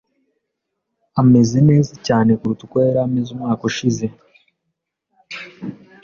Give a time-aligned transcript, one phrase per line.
[1.21, 4.05] Ameze neza cyane kuruta uko yari ameze umwaka ushize.